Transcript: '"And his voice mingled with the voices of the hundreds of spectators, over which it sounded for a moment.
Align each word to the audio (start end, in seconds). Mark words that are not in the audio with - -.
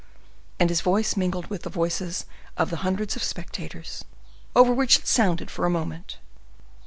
'"And 0.59 0.71
his 0.71 0.81
voice 0.81 1.15
mingled 1.15 1.45
with 1.51 1.61
the 1.61 1.69
voices 1.69 2.25
of 2.57 2.71
the 2.71 2.77
hundreds 2.77 3.15
of 3.15 3.21
spectators, 3.23 4.03
over 4.55 4.73
which 4.73 4.97
it 4.97 5.05
sounded 5.05 5.51
for 5.51 5.63
a 5.63 5.69
moment. 5.69 6.17